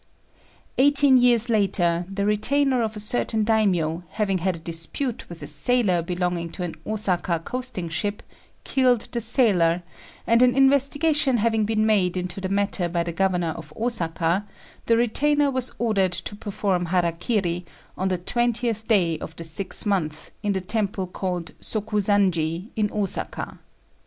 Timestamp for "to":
6.53-6.63, 16.13-16.35